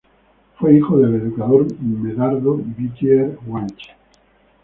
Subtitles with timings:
[0.57, 3.91] Fue hijo del educador Medardo Vitier Guanche.